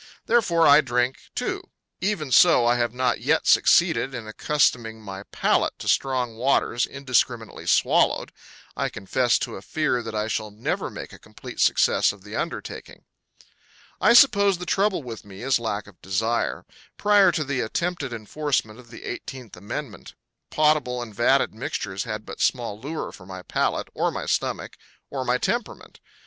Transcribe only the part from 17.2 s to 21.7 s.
to the attempted enforcement of the Eighteenth Amendment potable and vatted